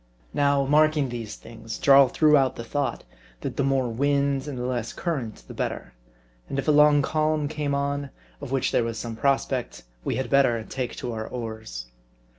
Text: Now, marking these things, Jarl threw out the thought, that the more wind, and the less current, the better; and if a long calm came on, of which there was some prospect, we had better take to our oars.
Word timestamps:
Now, 0.33 0.65
marking 0.65 1.09
these 1.09 1.35
things, 1.35 1.77
Jarl 1.77 2.07
threw 2.07 2.35
out 2.35 2.55
the 2.55 2.63
thought, 2.63 3.03
that 3.41 3.55
the 3.55 3.63
more 3.63 3.87
wind, 3.87 4.47
and 4.47 4.57
the 4.57 4.65
less 4.65 4.93
current, 4.93 5.43
the 5.47 5.53
better; 5.53 5.93
and 6.49 6.57
if 6.57 6.67
a 6.67 6.71
long 6.71 7.03
calm 7.03 7.47
came 7.47 7.75
on, 7.75 8.09
of 8.41 8.51
which 8.51 8.71
there 8.71 8.83
was 8.83 8.97
some 8.97 9.15
prospect, 9.15 9.83
we 10.03 10.15
had 10.15 10.27
better 10.31 10.63
take 10.63 10.95
to 10.95 11.13
our 11.13 11.27
oars. 11.27 11.85